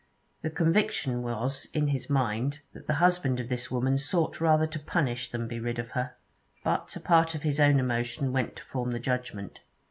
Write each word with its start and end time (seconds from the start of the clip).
The 0.41 0.49
conviction 0.49 1.21
was 1.21 1.67
in 1.75 1.89
his 1.89 2.09
mind 2.09 2.61
that 2.73 2.87
the 2.87 2.95
husband 2.95 3.39
of 3.39 3.49
this 3.49 3.69
woman 3.69 3.99
sought 3.99 4.41
rather 4.41 4.65
to 4.65 4.79
punish 4.79 5.29
than 5.29 5.47
be 5.47 5.59
rid 5.59 5.77
of 5.77 5.91
her. 5.91 6.15
But 6.63 6.95
a 6.95 6.99
part 6.99 7.35
of 7.35 7.43
his 7.43 7.59
own 7.59 7.79
emotion 7.79 8.31
went 8.33 8.55
to 8.55 8.63
form 8.65 8.93
the 8.93 8.99
judgement. 8.99 9.59